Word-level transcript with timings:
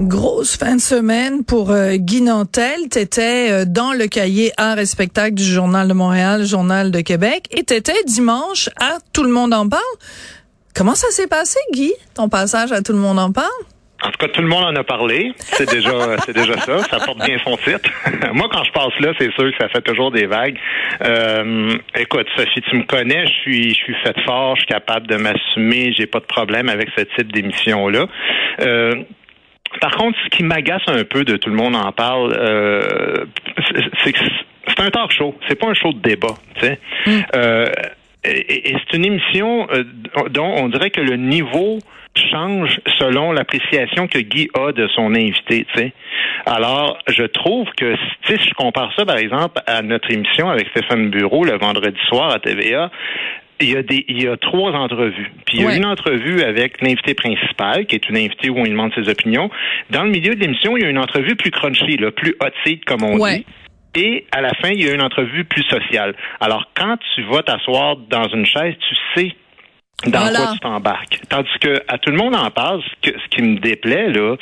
Grosse 0.00 0.56
fin 0.56 0.76
de 0.76 0.80
semaine 0.80 1.44
pour 1.44 1.72
euh, 1.72 1.96
Guy 1.96 2.22
Nantel. 2.22 2.88
T'étais 2.90 3.50
euh, 3.50 3.64
dans 3.66 3.92
le 3.92 4.06
cahier 4.06 4.50
Art 4.56 4.78
et 4.78 4.86
spectacle 4.86 5.34
du 5.34 5.44
Journal 5.44 5.86
de 5.86 5.92
Montréal, 5.92 6.46
Journal 6.46 6.90
de 6.90 7.02
Québec, 7.02 7.44
et 7.50 7.64
t'étais 7.64 8.02
dimanche 8.06 8.70
à 8.80 8.96
Tout 9.12 9.24
le 9.24 9.30
monde 9.30 9.52
en 9.52 9.68
parle. 9.68 9.82
Comment 10.74 10.94
ça 10.94 11.08
s'est 11.10 11.26
passé, 11.26 11.58
Guy, 11.74 11.92
ton 12.14 12.30
passage 12.30 12.72
à 12.72 12.80
Tout 12.80 12.92
le 12.92 12.98
monde 12.98 13.18
en 13.18 13.30
parle? 13.30 13.50
En 14.02 14.10
tout 14.10 14.18
cas, 14.18 14.28
tout 14.28 14.40
le 14.40 14.48
monde 14.48 14.64
en 14.64 14.74
a 14.74 14.84
parlé. 14.84 15.32
C'est 15.36 15.68
déjà, 15.68 16.16
c'est 16.24 16.34
déjà 16.34 16.56
ça. 16.56 16.78
Ça 16.84 16.98
porte 17.04 17.18
bien 17.18 17.36
son 17.44 17.58
titre. 17.58 17.90
Moi, 18.32 18.48
quand 18.50 18.64
je 18.64 18.72
passe 18.72 18.98
là, 19.00 19.12
c'est 19.18 19.30
sûr 19.32 19.50
que 19.50 19.56
ça 19.60 19.68
fait 19.68 19.82
toujours 19.82 20.10
des 20.10 20.24
vagues. 20.24 20.56
Euh, 21.04 21.76
écoute, 21.94 22.26
Sophie, 22.36 22.62
tu 22.62 22.76
me 22.76 22.84
connais. 22.84 23.26
Je 23.26 23.32
suis, 23.42 23.68
je 23.70 23.74
suis 23.74 23.96
faite 24.02 24.18
fort. 24.24 24.56
Je 24.56 24.60
suis 24.60 24.68
capable 24.68 25.06
de 25.08 25.16
m'assumer. 25.16 25.92
J'ai 25.94 26.06
pas 26.06 26.20
de 26.20 26.24
problème 26.24 26.70
avec 26.70 26.88
ce 26.96 27.02
type 27.02 27.30
d'émission-là. 27.32 28.06
Euh, 28.60 28.94
par 29.80 29.96
contre, 29.96 30.18
ce 30.24 30.36
qui 30.36 30.42
m'agace 30.42 30.82
un 30.88 31.04
peu 31.04 31.24
de 31.24 31.36
tout 31.36 31.48
le 31.48 31.56
monde 31.56 31.76
en 31.76 31.92
parle, 31.92 32.34
euh, 32.36 33.24
c'est 34.04 34.12
que 34.12 34.18
c'est 34.66 34.80
un 34.80 34.90
talk 34.90 35.12
show. 35.12 35.34
C'est 35.48 35.58
pas 35.58 35.68
un 35.68 35.74
show 35.74 35.92
de 35.92 36.00
débat. 36.00 36.34
Tu 36.56 36.66
sais. 36.66 36.78
Euh, 37.34 37.66
et, 38.24 38.70
et 38.70 38.76
c'est 38.78 38.96
une 38.96 39.06
émission 39.06 39.68
euh, 39.70 39.84
dont 40.30 40.54
on 40.56 40.68
dirait 40.68 40.90
que 40.90 41.00
le 41.00 41.16
niveau 41.16 41.78
change 42.14 42.80
selon 42.98 43.32
l'appréciation 43.32 44.08
que 44.08 44.18
Guy 44.18 44.48
a 44.54 44.72
de 44.72 44.88
son 44.88 45.14
invité. 45.14 45.66
Tu 45.72 45.78
sais. 45.78 45.92
Alors, 46.46 46.98
je 47.08 47.22
trouve 47.22 47.68
que 47.76 47.94
si 48.26 48.36
je 48.36 48.54
compare 48.54 48.92
ça, 48.96 49.04
par 49.04 49.18
exemple, 49.18 49.60
à 49.66 49.82
notre 49.82 50.10
émission 50.10 50.50
avec 50.50 50.68
Stéphane 50.70 51.10
Bureau 51.10 51.44
le 51.44 51.58
vendredi 51.58 51.98
soir 52.08 52.30
à 52.30 52.38
TVA, 52.38 52.90
il 53.60 53.70
y 53.72 53.76
a 53.76 53.82
des 53.82 54.04
il 54.08 54.22
y 54.22 54.26
a 54.28 54.36
trois 54.36 54.72
entrevues. 54.72 55.30
Puis 55.46 55.58
il 55.58 55.60
y 55.62 55.64
a 55.64 55.68
Ouais. 55.68 55.76
une 55.76 55.86
entrevue 55.86 56.42
avec 56.42 56.80
l'invité 56.80 57.14
principal, 57.14 57.86
qui 57.86 57.94
est 57.94 58.08
une 58.08 58.16
invitée 58.16 58.50
où 58.50 58.58
on 58.58 58.64
lui 58.64 58.70
demande 58.70 58.92
ses 58.94 59.08
opinions. 59.08 59.50
Dans 59.90 60.04
le 60.04 60.10
milieu 60.10 60.34
de 60.34 60.40
l'émission, 60.40 60.76
il 60.76 60.82
y 60.82 60.86
a 60.86 60.90
une 60.90 60.98
entrevue 60.98 61.36
plus 61.36 61.50
crunchy, 61.50 61.96
là, 61.96 62.10
plus 62.10 62.34
hot 62.40 62.50
seat, 62.64 62.84
comme 62.84 63.02
on 63.04 63.18
Ouais. 63.18 63.38
dit. 63.38 63.46
Et 63.96 64.26
à 64.30 64.40
la 64.40 64.50
fin, 64.54 64.70
il 64.70 64.84
y 64.84 64.88
a 64.88 64.94
une 64.94 65.02
entrevue 65.02 65.44
plus 65.44 65.64
sociale. 65.64 66.14
Alors, 66.40 66.70
quand 66.76 66.96
tu 67.14 67.22
vas 67.24 67.42
t'asseoir 67.42 67.96
dans 67.96 68.28
une 68.28 68.46
chaise, 68.46 68.74
tu 68.88 68.94
sais 69.14 69.34
dans 70.06 70.20
Voilà. 70.20 70.38
quoi 70.38 70.52
tu 70.54 70.60
t'embarques. 70.60 71.20
Tandis 71.28 71.48
que 71.60 71.82
à 71.88 71.98
tout 71.98 72.10
le 72.10 72.16
monde 72.16 72.34
en 72.34 72.50
parle, 72.50 72.80
ce, 72.82 73.10
que- 73.10 73.16
ce 73.18 73.28
qui 73.36 73.42
me 73.42 73.58
déplaît 73.58 74.10
là, 74.10 74.36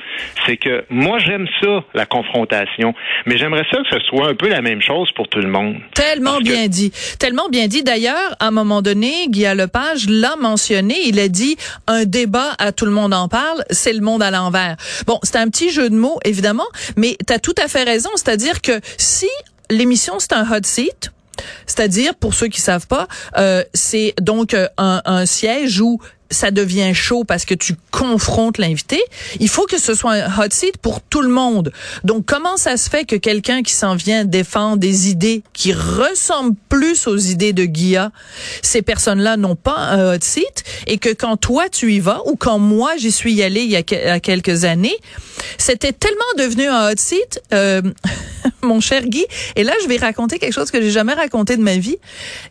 c'est 0.46 0.56
que 0.56 0.84
moi 0.88 1.18
j'aime 1.18 1.46
ça 1.60 1.80
la 1.94 2.06
confrontation, 2.06 2.94
mais 3.26 3.38
j'aimerais 3.38 3.64
ça 3.70 3.78
que 3.78 3.98
ce 3.98 4.00
soit 4.06 4.28
un 4.28 4.34
peu 4.34 4.48
la 4.48 4.60
même 4.62 4.80
chose 4.80 5.10
pour 5.12 5.28
tout 5.28 5.40
le 5.40 5.48
monde. 5.48 5.76
Tellement 5.94 6.32
Parce 6.32 6.44
que- 6.44 6.48
bien 6.50 6.68
dit. 6.68 6.92
Tellement 7.18 7.48
bien 7.48 7.66
dit. 7.66 7.82
D'ailleurs, 7.82 8.36
à 8.40 8.46
un 8.46 8.50
moment 8.50 8.82
donné, 8.82 9.12
Guy 9.28 9.44
Lepage 9.54 10.08
l'a 10.08 10.36
mentionné. 10.36 10.94
Il 11.06 11.18
a 11.18 11.28
dit 11.28 11.56
un 11.86 12.04
débat 12.04 12.52
à 12.58 12.72
tout 12.72 12.84
le 12.84 12.92
monde 12.92 13.12
en 13.14 13.28
parle, 13.28 13.64
c'est 13.70 13.92
le 13.92 14.00
monde 14.00 14.22
à 14.22 14.30
l'envers. 14.30 14.76
Bon, 15.06 15.18
c'est 15.22 15.36
un 15.36 15.48
petit 15.48 15.70
jeu 15.70 15.90
de 15.90 15.94
mots, 15.96 16.18
évidemment, 16.24 16.66
mais 16.96 17.16
tu 17.26 17.32
as 17.32 17.38
tout 17.38 17.54
à 17.62 17.68
fait 17.68 17.82
raison. 17.84 18.10
C'est-à-dire 18.14 18.62
que 18.62 18.80
si 18.96 19.26
l'émission, 19.70 20.14
c'est 20.18 20.32
un 20.32 20.42
hot 20.42 20.60
seat, 20.62 21.10
c'est-à-dire, 21.68 22.16
pour 22.16 22.34
ceux 22.34 22.48
qui 22.48 22.60
savent 22.60 22.88
pas, 22.88 23.06
euh, 23.36 23.62
c'est 23.74 24.14
donc 24.20 24.54
euh, 24.54 24.66
un, 24.78 25.02
un 25.04 25.26
siège 25.26 25.80
où 25.80 26.00
ça 26.30 26.50
devient 26.50 26.92
chaud 26.94 27.24
parce 27.24 27.44
que 27.44 27.54
tu 27.54 27.74
confrontes 27.90 28.58
l'invité. 28.58 29.02
Il 29.40 29.48
faut 29.48 29.66
que 29.66 29.78
ce 29.78 29.94
soit 29.94 30.12
un 30.12 30.38
hot 30.38 30.50
seat 30.50 30.76
pour 30.78 31.00
tout 31.00 31.22
le 31.22 31.28
monde. 31.28 31.72
Donc, 32.04 32.26
comment 32.26 32.56
ça 32.56 32.76
se 32.76 32.90
fait 32.90 33.04
que 33.04 33.16
quelqu'un 33.16 33.62
qui 33.62 33.72
s'en 33.72 33.94
vient 33.94 34.24
défendre 34.24 34.76
des 34.76 35.08
idées 35.08 35.42
qui 35.52 35.72
ressemblent 35.72 36.56
plus 36.68 37.06
aux 37.06 37.16
idées 37.16 37.52
de 37.52 37.64
Guilla, 37.64 38.10
ces 38.62 38.82
personnes-là 38.82 39.36
n'ont 39.36 39.56
pas 39.56 39.76
un 39.76 40.14
hot 40.14 40.20
seat 40.20 40.64
et 40.86 40.98
que 40.98 41.10
quand 41.10 41.36
toi 41.36 41.68
tu 41.68 41.94
y 41.94 42.00
vas 42.00 42.20
ou 42.26 42.36
quand 42.36 42.58
moi 42.58 42.96
j'y 42.98 43.12
suis 43.12 43.42
allé 43.42 43.62
il 43.62 43.70
y 43.70 43.76
a, 43.76 44.20
quelques 44.20 44.64
années, 44.64 44.96
c'était 45.56 45.92
tellement 45.92 46.18
devenu 46.36 46.66
un 46.66 46.90
hot 46.90 46.96
seat, 46.96 47.40
euh, 47.52 47.82
mon 48.62 48.80
cher 48.80 49.06
Guy. 49.06 49.24
Et 49.56 49.64
là, 49.64 49.72
je 49.82 49.88
vais 49.88 49.96
raconter 49.96 50.38
quelque 50.38 50.54
chose 50.54 50.70
que 50.70 50.80
j'ai 50.80 50.90
jamais 50.90 51.14
raconté 51.14 51.56
de 51.56 51.62
ma 51.62 51.76
vie. 51.76 51.96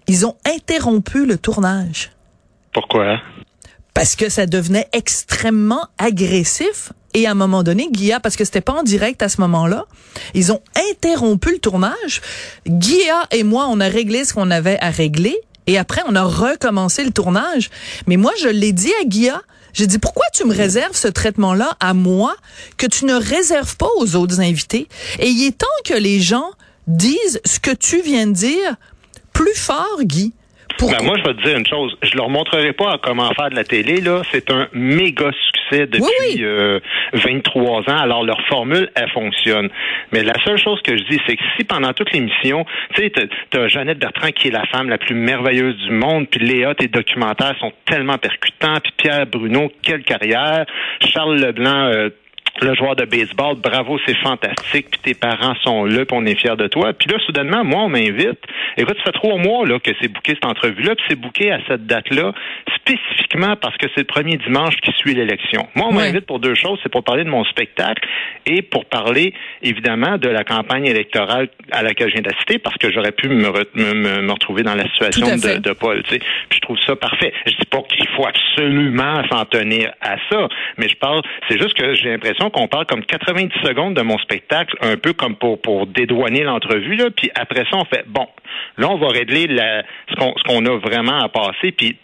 Ils 0.08 0.26
ont 0.26 0.36
interrompu 0.46 1.26
le 1.26 1.38
tournage 1.38 2.12
Pourquoi? 2.74 3.20
Parce 3.94 4.16
que 4.16 4.30
ça 4.30 4.46
devenait 4.46 4.88
extrêmement 4.94 5.88
agressif. 5.98 6.92
Et 7.14 7.26
à 7.26 7.32
un 7.32 7.36
moment 7.36 7.64
donné, 7.64 7.90
Guilla, 7.92 8.20
parce 8.20 8.36
que 8.36 8.46
c'était 8.46 8.62
pas 8.62 8.74
en 8.74 8.84
direct 8.84 9.24
à 9.24 9.30
ce 9.30 9.42
moment-là, 9.42 9.86
ils 10.36 10.52
ont 10.52 10.62
interrompu 10.92 11.52
le 11.52 11.58
tournage. 11.58 12.22
Guilla 12.68 13.24
et 13.32 13.44
moi, 13.44 13.68
on 13.70 13.80
a 13.80 13.88
réglé 13.88 14.24
ce 14.24 14.34
qu'on 14.36 14.52
avait 14.52 14.78
à 14.82 14.92
régler. 14.92 15.36
Et 15.66 15.78
après, 15.78 16.02
on 16.08 16.16
a 16.16 16.24
recommencé 16.24 17.04
le 17.04 17.12
tournage. 17.12 17.70
Mais 18.06 18.18
moi, 18.18 18.32
je 18.40 18.48
l'ai 18.48 18.72
dit 18.72 18.94
à 19.02 19.06
Guilla. 19.06 19.42
J'ai 19.74 19.88
dit, 19.88 20.00
pourquoi 20.00 20.26
tu 20.34 20.46
me 20.46 20.54
réserves 20.54 20.96
ce 20.96 21.08
traitement-là 21.08 21.76
à 21.80 21.94
moi 21.94 22.36
que 22.78 22.88
tu 22.88 23.06
ne 23.06 23.14
réserves 23.14 23.76
pas 23.78 23.90
aux 23.98 24.16
autres 24.16 24.40
invités? 24.40 24.88
Et 25.20 25.28
il 25.28 25.46
est 25.46 25.58
temps 25.58 25.68
que 25.86 25.94
les 25.94 26.20
gens 26.20 26.50
disent 26.88 27.42
ce 27.46 27.60
que 27.60 27.72
tu 27.72 28.02
viens 28.02 28.28
de 28.28 28.34
dire 28.34 28.76
plus 29.34 29.56
fort, 29.56 30.00
Guy. 30.02 30.34
Ben 30.80 31.04
moi, 31.04 31.16
je 31.18 31.24
vais 31.24 31.34
te 31.34 31.42
dire 31.44 31.58
une 31.58 31.66
chose. 31.66 31.98
Je 32.04 32.16
leur 32.16 32.30
montrerai 32.30 32.72
pas 32.74 32.98
comment 33.02 33.30
faire 33.34 33.50
de 33.50 33.56
la 33.56 33.64
télé. 33.64 34.00
Là, 34.02 34.22
c'est 34.32 34.52
un 34.52 34.68
méga 34.74 35.32
succès 35.32 35.88
depuis 35.88 36.02
Oui, 36.04 36.36
oui. 36.36 36.44
euh, 36.44 36.80
23 37.14 37.82
ans. 37.90 37.98
Alors 37.98 38.24
leur 38.24 38.40
formule, 38.48 38.90
elle 38.96 39.10
fonctionne. 39.10 39.70
Mais 40.12 40.24
la 40.24 40.34
seule 40.46 40.58
chose 40.58 40.82
que 40.84 40.96
je 40.98 41.04
dis, 41.06 41.20
c'est 41.28 41.36
que 41.36 41.44
si 41.58 41.64
pendant 41.64 41.94
toute 41.94 42.12
l'émission, 42.12 42.66
tu 42.96 43.02
sais, 43.04 43.10
t'as- 43.10 43.28
t'as 43.50 43.68
Jeannette 43.68 44.00
Bertrand 44.00 44.30
qui 44.32 44.50
est 44.50 44.52
la 44.52 44.66
femme 44.68 44.90
la 44.90 44.98
plus 44.98 45.16
merveilleuse 45.16 45.76
du 45.78 45.92
monde, 45.92 46.28
puis 46.30 46.40
Léa, 46.46 46.76
tes 46.76 46.88
documentaires 46.88 47.56
sont 47.60 47.74
tellement 47.86 48.18
percutants, 48.18 48.80
puis 48.84 48.94
Pierre 48.98 49.26
Bruno, 49.26 49.72
quelle 49.82 50.04
carrière, 50.04 50.66
Charles 51.02 51.38
Leblanc. 51.40 51.88
euh, 51.94 52.10
le 52.62 52.76
joueur 52.76 52.96
de 52.96 53.06
baseball, 53.06 53.56
bravo, 53.56 54.00
c'est 54.06 54.18
fantastique, 54.18 54.88
puis 54.92 55.00
tes 55.02 55.14
parents 55.14 55.56
sont 55.64 55.86
là, 55.86 56.06
puis 56.06 56.18
on 56.18 56.26
est 56.26 56.36
fiers 56.36 56.56
de 56.56 56.68
toi. 56.68 56.94
Puis 56.94 57.10
là, 57.10 57.18
soudainement, 57.26 57.64
moi, 57.64 57.84
on 57.84 57.90
m'invite. 57.90 58.40
Écoute, 58.78 58.98
ça 58.98 59.04
fait 59.06 59.12
trois 59.12 59.38
mois 59.38 59.66
là 59.66 59.80
que 59.80 59.92
c'est 60.02 60.08
booké 60.08 60.34
cette 60.34 60.46
entrevue-là, 60.46 60.96
puis 60.96 61.06
c'est 61.10 61.16
booké 61.16 61.52
à 61.52 61.60
cette 61.68 61.86
date-là, 61.86 62.34
spécifiquement 62.76 63.56
parce 63.56 63.76
que 63.78 63.88
c'est 63.94 64.02
le 64.02 64.06
premier 64.06 64.38
dimanche 64.38 64.78
qui 64.78 64.92
suit 64.94 65.14
l'élection. 65.14 65.68
Moi, 65.76 65.88
on 65.90 65.94
m'invite 65.94 66.26
pour 66.26 66.40
deux 66.40 66.56
choses, 66.56 66.80
c'est 66.84 66.92
pour 66.92 67.04
parler 67.04 67.24
de 67.24 67.30
mon 67.30 67.44
spectacle 67.46 68.08
et 68.46 68.62
pour 68.62 68.86
parler, 68.86 69.34
évidemment, 69.62 70.18
de 70.18 70.30
la 70.30 70.44
campagne 70.44 70.86
électorale 70.86 71.50
à 71.72 71.84
laquelle 71.84 72.10
je 72.10 72.14
viens 72.14 72.22
d'assister, 72.22 72.60
parce 72.60 72.78
que 72.78 72.92
j'aurais 72.92 73.12
pu 73.12 73.30
me, 73.30 73.50
re- 73.50 73.68
me, 73.76 74.32
retrouver 74.32 74.64
dans 74.64 74.76
la 74.76 74.88
situation 74.90 75.28
de, 75.28 75.60
de 75.60 75.72
Paul. 75.74 76.02
Tu 76.04 76.16
sais. 76.16 76.20
Puis 76.50 76.58
je 76.58 76.62
trouve 76.62 76.78
ça 76.86 76.96
parfait. 76.96 77.34
Je 77.46 77.52
dis 77.52 77.66
pas 77.70 77.82
qu'il 77.82 78.08
faut 78.10 78.26
absolument 78.26 79.22
s'en 79.30 79.46
tenir 79.46 79.92
à 80.02 80.16
ça, 80.30 80.48
mais 80.78 80.88
je 80.88 80.96
parle, 80.96 81.22
c'est 81.50 81.60
juste 81.60 81.74
que 81.74 81.94
j'ai 81.94 82.10
l'impression 82.10 82.47
qu'on 82.50 82.68
parle 82.68 82.86
comme 82.86 83.04
90 83.04 83.52
secondes 83.64 83.94
de 83.94 84.02
mon 84.02 84.18
spectacle, 84.18 84.76
un 84.82 84.98
peu 84.98 85.14
comme 85.14 85.36
pour, 85.36 85.88
dédouaner 85.88 86.44
l'entrevue, 86.44 86.98
puis 87.16 87.32
après 87.36 87.66
ça, 87.70 87.78
on 87.78 87.86
fait, 87.86 88.06
bon, 88.08 88.28
là, 88.78 88.90
on 88.90 88.98
va 88.98 89.10
régler 89.10 89.48
ce 90.10 90.44
qu'on 90.44 90.66
a 90.66 90.78
vraiment 90.78 91.20
à 91.20 91.30
passer, 91.30 91.72
puis 91.72 91.98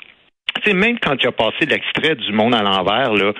tu 0.61 0.69
sais, 0.69 0.73
même 0.75 0.99
quand 0.99 1.15
tu 1.17 1.27
as 1.27 1.31
passé 1.31 1.65
l'extrait 1.65 2.15
du 2.15 2.31
monde 2.31 2.53
à 2.53 2.61
l'envers, 2.61 3.13
là, 3.13 3.33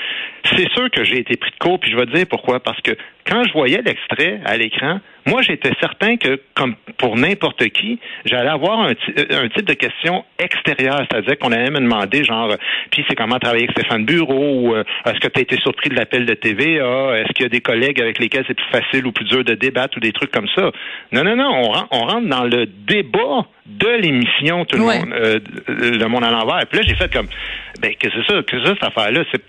c'est 0.46 0.69
sûr 0.74 0.90
que 0.90 1.03
j'ai 1.03 1.19
été 1.19 1.38
pris 1.38 1.52
de 1.52 1.58
court, 1.58 1.80
puis 1.80 1.92
je 1.92 1.96
vais 1.96 2.06
te 2.06 2.12
dire 2.12 2.25
pourquoi. 2.28 2.59
Parce 2.59 2.81
que 2.81 2.92
quand 3.28 3.44
je 3.46 3.54
voyais 3.54 3.82
l'extrait 3.82 4.42
à 4.46 4.58
l'écran, 4.58 5.00
moi, 5.26 5.42
j'étais 5.42 5.72
certain 5.80 6.18
que, 6.18 6.42
comme 6.54 6.76
pour 6.98 7.16
n'importe 7.16 7.64
qui, 7.70 7.98
j'allais 8.26 8.50
avoir 8.50 8.82
un, 8.82 8.90
euh, 8.92 9.44
un 9.46 9.48
type 9.48 9.66
de 9.66 9.74
question 9.74 10.25
extérieure, 10.38 11.02
c'est-à-dire 11.10 11.38
qu'on 11.40 11.54
allait 11.54 11.70
me 11.72 11.80
demander, 11.80 12.25
genre, 12.25 12.52
euh, 12.52 12.56
puis 12.92 13.06
c'est 13.08 13.16
comment 13.16 13.40
travailler 13.40 13.64
avec 13.64 13.72
Stéphane 13.80 14.04
Bureau, 14.04 14.60
ou 14.60 14.75
euh, 14.75 14.84
est-ce 15.06 15.20
que 15.22 15.30
tu 15.30 15.40
as 15.40 15.42
été 15.44 15.58
surpris 15.62 15.90
de 15.90 15.96
l'appel 15.96 16.25
de 16.25 16.34
TVA, 16.34 17.20
est-ce 17.20 17.31
qu'il 17.34 17.44
y 17.44 17.46
a 17.46 17.50
des 17.50 17.62
collègues 17.62 18.02
avec 18.02 18.20
lesquels 18.20 18.44
c'est 18.48 18.54
plus 18.54 18.70
facile 18.70 19.06
ou 19.08 19.14
plus 19.14 19.26
dur 19.26 19.46
de 19.46 19.54
débattre, 19.54 19.96
ou 19.96 20.02
des 20.02 20.12
trucs 20.12 20.31
comme 20.31 20.50
ça? 20.54 20.72
Non, 21.14 21.24
non, 21.24 21.38
non, 21.38 21.50
on, 21.54 21.98
on 21.98 22.00
rentre 22.06 22.28
dans 22.28 22.44
le 22.44 22.66
débat 22.66 23.46
de 23.66 23.88
l'émission, 24.02 24.66
tout 24.66 24.78
le 24.78 24.84
Ouais. 24.84 25.00
monde, 25.00 25.14
euh, 25.14 25.40
le 25.69 26.06
monde 26.08 26.26
à 26.26 26.31
l'envers. 26.31 26.66
Puis 26.69 26.80
là, 26.80 26.86
j'ai 26.86 26.96
fait 26.96 27.12
comme, 27.14 27.28
ben, 27.80 27.94
que 27.96 28.10
c'est 28.12 28.26
ça, 28.34 28.44
que 28.44 28.60
c'est 28.60 28.66
ça, 28.66 28.74
cette 28.74 28.84
affaire-là? 28.84 29.24
C'est 29.31 29.42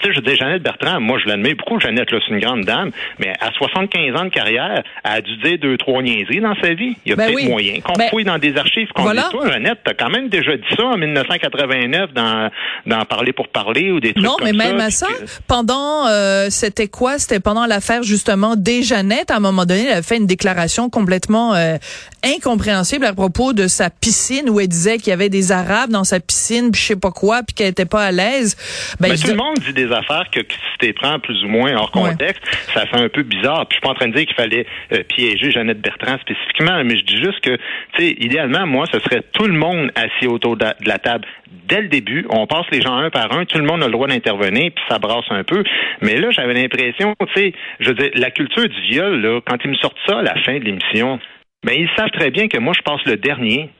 tu 0.00 0.08
sais, 0.08 0.14
je 0.14 0.20
dis 0.20 0.36
Jeannette 0.36 0.62
Bertrand, 0.62 1.00
moi 1.00 1.18
je 1.22 1.28
l'admets 1.28 1.54
beaucoup, 1.54 1.78
Jeannette, 1.80 2.10
là, 2.10 2.18
c'est 2.26 2.32
une 2.34 2.40
grande 2.40 2.64
dame, 2.64 2.90
mais 3.18 3.32
à 3.40 3.50
75 3.52 4.20
ans 4.20 4.24
de 4.24 4.30
carrière, 4.30 4.82
elle 5.04 5.10
a 5.12 5.20
dû 5.20 5.36
dire 5.38 5.58
deux, 5.60 5.76
trois 5.76 6.02
niaiseries 6.02 6.40
dans 6.40 6.54
sa 6.62 6.74
vie. 6.74 6.96
Il 7.04 7.10
y 7.10 7.12
a 7.12 7.16
Ben 7.16 7.26
peut-être 7.26 7.36
oui. 7.36 7.48
moyen 7.48 7.80
qu'on 7.80 7.92
Ben, 7.94 8.08
fouille 8.08 8.24
dans 8.24 8.38
des 8.38 8.56
archives, 8.56 8.88
qu'on 8.94 9.02
voilà. 9.02 9.22
dise, 9.22 9.30
toi, 9.30 9.50
Jeannette, 9.50 9.78
t'as 9.84 9.94
quand 9.94 10.10
même 10.10 10.28
déjà 10.28 10.56
dit 10.56 10.62
ça 10.76 10.84
en 10.84 10.96
1989 10.96 12.12
dans, 12.14 12.50
dans 12.86 13.04
Parler 13.04 13.32
pour 13.32 13.48
parler 13.48 13.90
ou 13.90 14.00
des 14.00 14.12
trucs 14.14 14.24
Non, 14.24 14.36
comme 14.38 14.50
mais 14.50 14.64
ça. 14.64 14.70
même 14.72 14.80
à 14.80 14.90
ça, 14.90 15.06
que- 15.06 15.24
pendant, 15.46 16.06
euh, 16.08 16.48
c'était 16.50 16.88
quoi? 16.88 17.18
C'était 17.18 17.40
pendant 17.40 17.66
l'affaire 17.66 18.02
justement 18.02 18.56
des 18.56 18.82
Jeannette. 18.82 19.30
À 19.30 19.36
un 19.36 19.40
moment 19.40 19.66
donné, 19.66 19.86
elle 19.88 19.98
a 19.98 20.02
fait 20.02 20.16
une 20.16 20.26
déclaration 20.26 20.88
complètement 20.90 21.54
euh, 21.54 21.76
incompréhensible 22.24 23.04
à 23.04 23.12
propos 23.12 23.52
de 23.52 23.66
sa 23.68 23.90
piscine 23.90 24.48
où 24.48 24.60
elle 24.60 24.68
disait 24.68 24.98
qu'il 24.98 25.08
y 25.08 25.12
avait 25.12 25.28
des 25.28 25.52
Arabes 25.52 25.90
dans 25.90 26.04
sa 26.04 26.20
piscine, 26.20 26.70
puis 26.70 26.80
je 26.80 26.86
sais 26.88 26.96
pas 26.96 27.10
quoi, 27.10 27.42
puis 27.42 27.54
qu'elle 27.54 27.68
était 27.68 27.84
pas 27.84 28.04
à 28.04 28.12
l'aise. 28.12 28.56
Ben, 29.00 29.08
Mais 29.10 29.16
tout 29.16 29.22
dis- 29.24 29.30
le 29.30 29.36
monde 29.36 29.56
dit 29.66 29.72
des 29.72 29.81
affaires 29.90 30.26
que, 30.30 30.40
si 30.40 30.78
tu 30.78 30.92
prends 30.92 31.18
plus 31.18 31.42
ou 31.44 31.48
moins 31.48 31.74
hors 31.76 31.90
Ouais. 31.96 32.10
contexte, 32.10 32.42
ça 32.74 32.86
fait 32.86 32.96
un 32.98 33.08
peu 33.08 33.22
bizarre. 33.22 33.66
Puis 33.66 33.70
je 33.70 33.74
suis 33.76 33.80
pas 33.80 33.90
en 33.90 33.94
train 33.94 34.08
de 34.08 34.14
dire 34.14 34.26
qu'il 34.26 34.36
fallait 34.36 34.66
euh, 34.92 35.02
piéger 35.08 35.50
Jeannette 35.50 35.80
Bertrand 35.80 36.18
spécifiquement, 36.20 36.82
mais 36.84 36.96
je 36.96 37.04
dis 37.04 37.16
juste 37.16 37.40
que, 37.40 37.56
tu 37.96 38.04
sais, 38.04 38.10
idéalement, 38.18 38.66
moi, 38.66 38.86
ce 38.92 38.98
serait 39.00 39.22
tout 39.32 39.46
le 39.46 39.54
monde 39.54 39.90
assis 39.94 40.26
autour 40.26 40.56
de 40.56 40.64
la, 40.64 40.74
de 40.74 40.88
la 40.88 40.98
table 40.98 41.26
dès 41.68 41.80
le 41.80 41.88
début. 41.88 42.26
On 42.30 42.46
passe 42.46 42.66
les 42.70 42.82
gens 42.82 42.94
un 42.96 43.10
par 43.10 43.32
un, 43.32 43.44
tout 43.44 43.58
le 43.58 43.64
monde 43.64 43.82
a 43.82 43.86
le 43.86 43.92
droit 43.92 44.06
d'intervenir, 44.08 44.70
puis 44.74 44.84
ça 44.88 44.98
brasse 44.98 45.24
un 45.30 45.44
peu. 45.44 45.64
Mais 46.00 46.16
là, 46.16 46.30
j'avais 46.30 46.54
l'impression, 46.54 47.14
tu 47.20 47.32
sais, 47.34 47.52
je 47.80 47.88
veux 47.88 47.94
dire, 47.94 48.10
la 48.14 48.30
culture 48.30 48.68
du 48.68 48.80
viol, 48.90 49.20
là, 49.20 49.40
quand 49.46 49.56
ils 49.64 49.70
me 49.70 49.76
sortent 49.76 49.98
ça 50.06 50.18
à 50.18 50.22
la 50.22 50.34
fin 50.42 50.58
de 50.58 50.64
l'émission, 50.64 51.18
ben 51.64 51.74
ils 51.78 51.88
savent 51.96 52.10
très 52.10 52.30
bien 52.30 52.48
que 52.48 52.58
moi, 52.58 52.74
je 52.76 52.82
passe 52.82 53.00
le 53.06 53.16
dernier. 53.16 53.70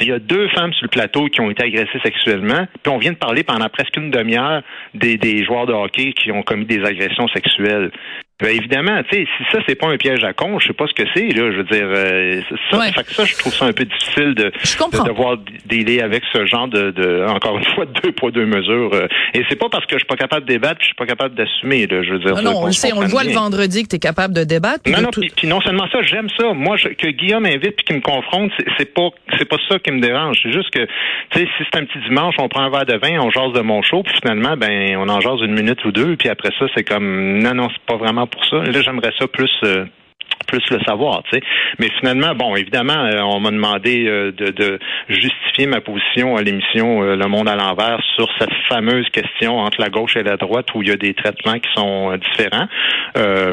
Il 0.00 0.08
y 0.08 0.12
a 0.12 0.18
deux 0.18 0.48
femmes 0.48 0.72
sur 0.74 0.84
le 0.84 0.90
plateau 0.90 1.26
qui 1.26 1.40
ont 1.40 1.50
été 1.50 1.64
agressées 1.64 1.98
sexuellement, 2.02 2.66
puis 2.82 2.92
on 2.92 2.98
vient 2.98 3.12
de 3.12 3.16
parler 3.16 3.44
pendant 3.44 3.68
presque 3.68 3.96
une 3.96 4.10
demi-heure 4.10 4.62
des, 4.94 5.16
des 5.16 5.44
joueurs 5.44 5.66
de 5.66 5.72
hockey 5.72 6.12
qui 6.12 6.30
ont 6.32 6.42
commis 6.42 6.66
des 6.66 6.84
agressions 6.84 7.28
sexuelles. 7.28 7.90
Ben 8.38 8.54
évidemment, 8.54 9.02
tu 9.10 9.16
sais, 9.16 9.26
si 9.38 9.44
ça 9.50 9.60
c'est 9.66 9.76
pas 9.76 9.88
un 9.88 9.96
piège 9.96 10.22
à 10.22 10.34
con, 10.34 10.58
je 10.58 10.66
sais 10.66 10.74
pas 10.74 10.84
ce 10.86 10.92
que 10.92 11.08
c'est 11.14 11.28
là. 11.28 11.50
Je 11.52 11.56
veux 11.56 11.64
dire, 11.64 11.86
euh, 11.88 12.42
ça, 12.70 12.78
Ouais. 12.78 12.92
fait 12.92 13.02
que 13.04 13.14
ça, 13.14 13.24
je 13.24 13.34
trouve 13.38 13.54
ça 13.54 13.64
un 13.64 13.72
peu 13.72 13.86
difficile 13.86 14.34
de, 14.34 14.44
de 14.52 15.04
devoir 15.08 15.38
dealer 15.64 16.02
avec 16.02 16.22
ce 16.34 16.44
genre 16.44 16.68
de, 16.68 16.90
de 16.90 17.24
encore 17.26 17.56
une 17.56 17.64
fois, 17.74 17.86
deux 17.86 18.12
poids 18.12 18.30
deux 18.30 18.44
mesures. 18.44 18.90
euh. 18.92 19.08
Et 19.32 19.42
c'est 19.48 19.56
pas 19.58 19.70
parce 19.70 19.86
que 19.86 19.94
je 19.94 20.00
suis 20.00 20.06
pas 20.06 20.16
capable 20.16 20.44
de 20.44 20.52
débattre, 20.52 20.80
je 20.80 20.86
suis 20.88 20.94
pas 20.94 21.06
capable 21.06 21.34
d'assumer. 21.34 21.86
Là, 21.86 22.02
je 22.02 22.10
veux 22.12 22.18
dire. 22.18 22.34
Non, 22.42 22.52
qu'on 22.52 22.62
on 22.64 22.66
le 22.66 22.72
sait, 22.72 22.92
on 22.92 23.00
le 23.00 23.06
voit 23.06 23.24
le 23.24 23.30
vendredi 23.32 23.84
que 23.84 23.88
tu 23.88 23.96
es 23.96 23.98
capable 23.98 24.34
de 24.34 24.44
débattre. 24.44 24.82
Non, 24.86 24.98
de 24.98 25.02
non, 25.04 25.10
tout- 25.10 25.20
puis, 25.22 25.32
puis 25.34 25.48
non 25.48 25.62
seulement 25.62 25.88
ça, 25.90 26.02
j'aime 26.02 26.28
ça. 26.38 26.52
Moi, 26.52 26.76
je- 26.76 26.88
que 26.88 27.08
Guillaume 27.08 27.46
invite 27.46 27.76
puis 27.76 27.84
qu'il 27.86 27.96
me 27.96 28.02
confronte, 28.02 28.50
c'est- 28.58 28.66
c'est 28.76 28.92
pas 28.92 29.08
c'est 29.38 29.48
pas 29.48 29.56
ça 29.70 29.78
qui 29.78 29.92
me 29.92 30.00
dérange. 30.00 30.36
C'est 30.42 30.52
juste 30.52 30.68
que, 30.72 30.84
tu 31.30 31.38
sais, 31.38 31.46
si 31.56 31.64
c'est 31.72 31.78
un 31.80 31.86
petit 31.86 32.00
dimanche, 32.06 32.34
on 32.38 32.48
prend 32.50 32.60
un 32.64 32.70
verre 32.70 32.84
de 32.84 32.98
vin, 32.98 33.18
on 33.18 33.30
jase 33.30 33.54
de 33.54 33.60
mon 33.62 33.80
show, 33.80 34.02
puis 34.02 34.14
finalement, 34.20 34.58
ben, 34.58 34.94
on 34.98 35.08
en 35.08 35.20
jase 35.22 35.40
une 35.40 35.54
minute 35.54 35.82
ou 35.86 35.90
deux, 35.90 36.16
puis 36.16 36.28
après 36.28 36.50
ça, 36.58 36.66
c'est 36.76 36.84
comme, 36.84 37.38
non, 37.38 37.54
non, 37.54 37.68
c'est 37.70 37.82
pas 37.86 37.96
vraiment 37.96 38.25
pour 38.26 38.44
ça. 38.46 38.58
Là, 38.58 38.80
j'aimerais 38.82 39.12
ça 39.18 39.26
plus. 39.26 39.52
euh, 39.64 39.84
plus 40.46 40.62
le 40.70 40.78
savoir, 40.86 41.22
tu 41.24 41.36
sais. 41.36 41.42
Mais 41.78 41.88
finalement, 41.98 42.34
bon, 42.34 42.54
évidemment, 42.56 43.04
euh, 43.06 43.20
on 43.22 43.40
m'a 43.40 43.50
demandé 43.50 44.06
euh, 44.06 44.32
de, 44.32 44.50
de 44.50 44.78
justifier 45.08 45.66
ma 45.66 45.80
position 45.80 46.36
à 46.36 46.42
l'émission 46.42 47.02
euh, 47.02 47.16
Le 47.16 47.26
Monde 47.26 47.48
à 47.48 47.56
l'envers 47.56 48.00
sur 48.14 48.28
cette 48.38 48.52
fameuse 48.68 49.08
question 49.10 49.58
entre 49.58 49.80
la 49.80 49.88
gauche 49.88 50.16
et 50.16 50.22
la 50.22 50.36
droite 50.36 50.66
où 50.74 50.82
il 50.82 50.88
y 50.88 50.92
a 50.92 50.96
des 50.96 51.14
traitements 51.14 51.58
qui 51.58 51.68
sont 51.74 52.16
différents. 52.16 52.68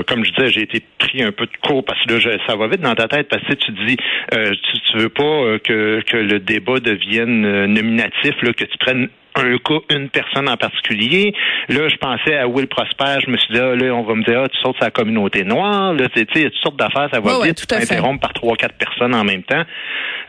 Comme 0.08 0.26
je 0.26 0.32
disais, 0.32 0.50
j'ai 0.50 0.62
été 0.62 0.84
pris 0.98 1.24
un 1.24 1.32
peu 1.32 1.46
de 1.46 1.58
court 1.68 1.84
parce 1.84 2.00
que 2.06 2.14
là, 2.14 2.38
ça 2.46 2.56
va 2.56 2.68
vite 2.68 2.82
dans 2.82 2.96
ta 2.96 3.08
tête 3.08 3.28
parce 3.30 3.44
que 3.44 3.54
tu 3.54 3.72
dis, 3.86 3.98
tu, 4.32 4.80
tu 4.92 4.98
veux 4.98 5.10
pas 5.10 5.58
que, 5.64 6.02
que 6.02 6.18
le 6.18 6.40
débat 6.40 6.80
devienne 6.80 7.66
nominatif, 7.66 8.36
là, 8.42 8.54
que 8.54 8.66
tu 8.66 8.78
prennes 8.80 9.08
un 9.36 9.58
cas, 9.58 9.80
une 9.90 10.10
personne 10.10 10.48
en 10.50 10.58
particulier. 10.58 11.34
Là, 11.70 11.88
je 11.90 11.96
pensais 11.98 12.38
à 12.38 12.48
Will 12.48 12.68
Prosper. 12.68 13.20
Je 13.26 13.30
me 13.32 13.38
suis 13.38 13.54
dit, 13.54 13.60
ah, 13.60 13.76
là, 13.76 13.92
on 13.94 14.04
va 14.04 14.16
me 14.16 14.24
dire, 14.24 14.42
ah, 14.46 14.50
tu 14.50 14.58
sautes 14.60 14.78
sa 14.80 14.92
communauté 14.92 15.44
noire. 15.44 15.94
Là, 15.94 16.10
tu 16.10 16.22
sais, 16.22 16.28
il 16.36 16.42
y 16.44 16.46
a 16.46 16.50
toutes 16.50 16.60
sortes 16.62 16.78
d'affaires, 16.78 17.10
ça 17.12 17.20
va 17.20 17.32
Ouais, 17.34 17.42
ouais, 17.42 17.48
vite. 17.50 17.68
t'interrompes 17.68 18.22
par 18.22 18.34
trois, 18.34 18.56
quatre 18.56 18.76
personnes 18.78 19.16
en 19.16 19.24
même 19.24 19.44
temps. 19.44 19.64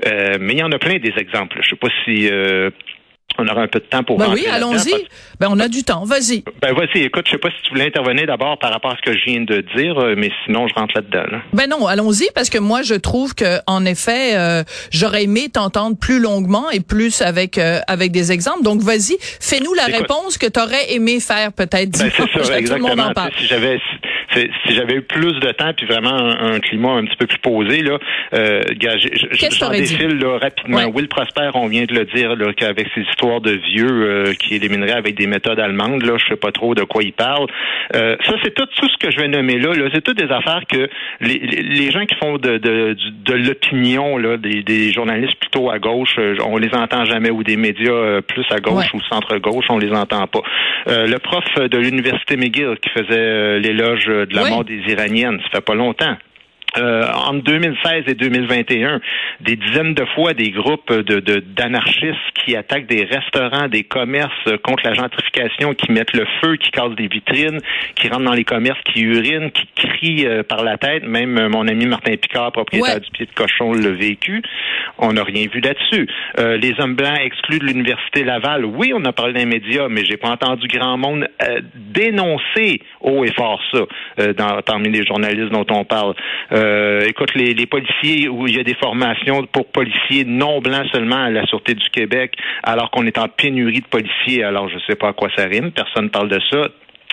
Euh, 0.06 0.36
mais 0.40 0.54
il 0.54 0.58
y 0.58 0.62
en 0.62 0.72
a 0.72 0.78
plein 0.78 0.96
des 0.98 1.12
exemples. 1.16 1.58
Je 1.62 1.70
sais 1.70 1.76
pas 1.76 1.88
si 2.04 2.28
euh, 2.30 2.70
on 3.38 3.48
aura 3.48 3.62
un 3.62 3.68
peu 3.68 3.80
de 3.80 3.84
temps 3.84 4.02
pour 4.02 4.18
Ben 4.18 4.30
oui, 4.32 4.46
allons-y. 4.50 4.92
Ben 5.40 5.48
on 5.50 5.58
a 5.60 5.68
du 5.68 5.82
temps. 5.82 6.04
Vas-y. 6.04 6.44
Ben 6.62 6.72
vas-y, 6.74 7.02
écoute, 7.02 7.24
je 7.26 7.32
sais 7.32 7.38
pas 7.38 7.50
si 7.50 7.56
tu 7.64 7.70
voulais 7.70 7.86
intervenir 7.86 8.26
d'abord 8.26 8.58
par 8.58 8.72
rapport 8.72 8.92
à 8.92 8.96
ce 8.96 9.02
que 9.10 9.16
je 9.16 9.24
viens 9.24 9.40
de 9.42 9.60
dire, 9.76 9.98
euh, 9.98 10.14
mais 10.16 10.30
sinon 10.44 10.68
je 10.68 10.74
rentre 10.74 10.92
là-dedans. 10.94 11.24
là. 11.30 11.42
Ben 11.52 11.68
non, 11.68 11.86
allons-y 11.86 12.28
parce 12.34 12.50
que 12.50 12.58
moi 12.58 12.82
je 12.82 12.94
trouve 12.94 13.34
que 13.34 13.58
en 13.66 13.84
effet 13.84 14.36
euh, 14.36 14.62
j'aurais 14.90 15.24
aimé 15.24 15.48
t'entendre 15.52 15.96
plus 15.98 16.20
longuement 16.20 16.70
et 16.70 16.80
plus 16.80 17.22
avec 17.22 17.58
euh, 17.58 17.80
avec 17.88 18.12
des 18.12 18.32
exemples. 18.32 18.62
Donc 18.62 18.80
vas-y, 18.80 19.16
fais-nous 19.20 19.74
la 19.74 19.88
Écoute. 19.88 20.00
réponse 20.02 20.38
que 20.38 20.46
tu 20.46 20.60
aurais 20.60 20.92
aimé 20.94 21.20
faire 21.20 21.52
peut-être 21.52 21.90
Ben, 21.98 22.10
c'est 22.10 22.22
ça, 22.22 22.24
Tout 22.32 22.38
le 22.38 22.44
monde 22.44 22.52
exactement. 22.58 23.28
Si 23.38 23.46
j'avais 23.46 23.78
si, 24.34 24.74
j'avais 24.74 24.94
eu 24.94 25.02
plus 25.02 25.38
de 25.40 25.50
temps 25.52 25.72
puis 25.76 25.86
vraiment 25.86 26.12
un, 26.14 26.54
un 26.54 26.60
climat 26.60 26.92
un 26.92 27.04
petit 27.04 27.16
peu 27.16 27.26
plus 27.26 27.38
posé 27.38 27.82
là, 27.82 27.98
euh, 28.34 28.62
j'en 29.58 29.70
défile 29.70 30.18
là, 30.18 30.38
rapidement. 30.38 30.78
Ouais. 30.78 30.92
Will 30.92 31.08
Prosper, 31.08 31.50
on 31.54 31.66
vient 31.68 31.84
de 31.84 31.94
le 31.94 32.04
dire 32.06 32.36
là, 32.36 32.52
qu'avec 32.52 32.88
ses 32.94 33.02
histoires 33.02 33.40
de 33.40 33.52
vieux 33.52 33.86
euh, 33.90 34.32
qui 34.34 34.54
élimineraient 34.56 34.92
avec 34.92 35.16
des 35.16 35.26
méthodes 35.26 35.60
allemandes 35.60 36.02
là, 36.02 36.16
je 36.18 36.26
sais 36.26 36.36
pas 36.36 36.52
trop 36.52 36.74
de 36.74 36.82
quoi 36.82 37.02
il 37.02 37.12
parle. 37.12 37.46
Euh, 37.94 38.16
ça 38.26 38.34
c'est 38.42 38.54
tout, 38.54 38.66
tout 38.66 38.88
ce 38.88 38.96
que 38.98 39.10
je 39.10 39.16
vais 39.18 39.28
nommer 39.28 39.58
là. 39.58 39.72
là 39.74 39.88
c'est 39.92 40.02
toutes 40.02 40.18
des 40.18 40.32
affaires 40.32 40.62
que 40.68 40.88
les, 41.20 41.90
gens 41.90 42.06
qui 42.06 42.14
font 42.16 42.36
de 42.38 42.58
de, 42.58 42.96
de 43.24 43.34
l'opinion 43.34 44.16
là, 44.16 44.36
des, 44.36 44.62
des 44.62 44.92
journalistes 44.92 45.36
plutôt 45.40 45.70
à 45.70 45.78
gauche, 45.78 46.16
euh, 46.18 46.36
on 46.46 46.56
les 46.56 46.74
entend 46.74 47.04
jamais 47.04 47.30
ou 47.30 47.42
des 47.42 47.56
médias 47.56 48.20
plus 48.22 48.44
à 48.50 48.60
gauche 48.60 48.74
Ouais. 48.74 48.86
ou 48.94 49.00
centre 49.02 49.36
gauche, 49.38 49.66
on 49.68 49.78
les 49.78 49.92
entend 49.92 50.26
pas. 50.26 50.40
Le 50.86 51.16
prof 51.18 51.44
de 51.56 51.78
l'université 51.78 52.36
McGill 52.36 52.74
qui 52.82 52.90
faisait 52.90 53.60
l'éloge 53.60 54.06
de 54.26 54.34
la 54.34 54.44
Oui. 54.44 54.50
mort 54.50 54.64
des 54.64 54.78
Iraniennes, 54.88 55.40
ça 55.44 55.48
fait 55.58 55.60
pas 55.64 55.74
longtemps. 55.74 56.16
Euh, 56.76 57.04
entre 57.12 57.42
2016 57.44 58.04
et 58.08 58.14
2021, 58.14 59.00
des 59.40 59.56
dizaines 59.56 59.94
de 59.94 60.04
fois 60.14 60.34
des 60.34 60.50
groupes 60.50 60.92
de 60.92 61.20
de- 61.20 61.40
d'anarchistes 61.40 62.18
qui 62.44 62.56
attaquent 62.56 62.86
des 62.86 63.04
restaurants, 63.04 63.68
des 63.68 63.84
commerces 63.84 64.32
contre 64.64 64.84
la 64.84 64.94
gentrification, 64.94 65.74
qui 65.74 65.92
mettent 65.92 66.14
le 66.14 66.26
feu, 66.42 66.56
qui 66.56 66.70
cassent 66.70 66.96
des 66.96 67.08
vitrines, 67.08 67.58
qui 67.94 68.08
rentrent 68.08 68.24
dans 68.24 68.32
les 68.32 68.44
commerces, 68.44 68.80
qui 68.92 69.02
urinent, 69.02 69.50
qui 69.52 69.66
crient 69.76 70.26
euh, 70.26 70.42
par 70.42 70.64
la 70.64 70.76
tête. 70.76 71.04
Même 71.06 71.38
euh, 71.38 71.48
mon 71.48 71.66
ami 71.68 71.86
Martin 71.86 72.16
Picard, 72.16 72.50
propriétaire 72.52 72.94
Ouais. 72.94 73.00
du 73.00 73.10
pied 73.10 73.26
de 73.26 73.32
cochon, 73.32 73.72
l'a 73.72 73.90
vécu. 73.90 74.42
On 74.98 75.12
n'a 75.12 75.24
rien 75.24 75.46
vu 75.52 75.60
là-dessus. 75.60 76.06
Euh, 76.38 76.56
les 76.56 76.74
hommes 76.80 76.94
blancs 76.96 77.18
exclus 77.22 77.58
de 77.58 77.64
l'université 77.66 78.24
Laval. 78.24 78.64
Oui, 78.64 78.92
on 78.94 79.04
a 79.04 79.12
parlé 79.12 79.32
d'un 79.32 79.46
média, 79.46 79.86
mais 79.88 80.04
j'ai 80.04 80.16
pas 80.16 80.28
entendu 80.30 80.66
grand 80.68 80.98
monde 80.98 81.26
euh, 81.42 81.60
dénoncer 81.74 82.80
haut 83.00 83.24
et 83.24 83.32
fort 83.32 83.60
ça 83.72 83.80
euh, 84.20 84.32
dans, 84.34 84.60
parmi 84.62 84.90
les 84.90 85.04
journalistes 85.06 85.50
dont 85.52 85.66
on 85.70 85.84
parle. 85.84 86.14
Euh, 86.64 87.06
écoute, 87.06 87.34
les, 87.34 87.66
policiers 87.66 88.28
où 88.28 88.46
il 88.46 88.56
y 88.56 88.60
a 88.60 88.64
des 88.64 88.74
formations 88.74 89.46
pour 89.46 89.66
policiers 89.66 90.24
non 90.24 90.60
blancs 90.60 90.86
seulement 90.92 91.24
à 91.24 91.30
la 91.30 91.44
Sûreté 91.46 91.74
du 91.74 91.88
Québec, 91.90 92.34
alors 92.62 92.90
qu'on 92.90 93.06
est 93.06 93.18
en 93.18 93.28
pénurie 93.28 93.80
de 93.80 93.86
policiers. 93.86 94.44
Alors, 94.44 94.68
je 94.68 94.78
sais 94.86 94.96
pas 94.96 95.08
à 95.08 95.12
quoi 95.12 95.28
ça 95.36 95.44
rime. 95.44 95.72
Personne 95.72 96.10
parle 96.10 96.28
de 96.28 96.40
ça 96.50 96.68